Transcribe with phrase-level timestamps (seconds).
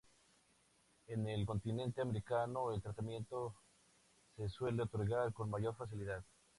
[1.05, 3.53] En el continente americano el tratamiento
[4.35, 6.23] se suele otorgar con mayor facilidad.